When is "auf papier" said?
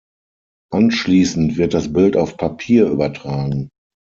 2.17-2.87